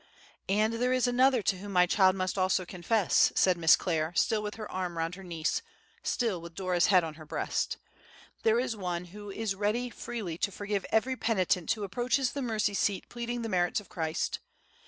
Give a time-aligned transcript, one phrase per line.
[0.49, 4.41] "And there is Another to whom my child must also confess," said Miss Clare, still
[4.41, 5.61] with her arm round her niece,
[6.01, 7.77] still with Dora's head on her breast;
[8.41, 12.73] "there is One who is ready freely to forgive every penitent who approaches the Mercy
[12.73, 14.39] seat pleading the merits of Christ.